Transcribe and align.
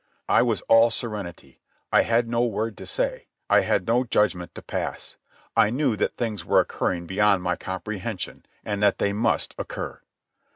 I 0.27 0.41
was 0.41 0.61
all 0.61 0.89
serenity. 0.89 1.59
I 1.93 2.01
had 2.01 2.27
no 2.27 2.43
word 2.43 2.75
to 2.79 2.87
say. 2.87 3.27
I 3.51 3.59
had 3.59 3.85
no 3.85 4.03
judgment 4.03 4.55
to 4.55 4.63
pass. 4.63 5.15
I 5.55 5.69
knew 5.69 5.95
that 5.95 6.17
things 6.17 6.43
were 6.43 6.59
occurring 6.59 7.05
beyond 7.05 7.43
my 7.43 7.55
comprehension, 7.55 8.47
and 8.65 8.81
that 8.81 8.97
they 8.97 9.13
must 9.13 9.53
occur. 9.59 10.01